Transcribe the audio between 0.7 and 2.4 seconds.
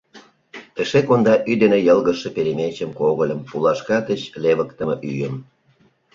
Эше конда ӱй дене йылгыжше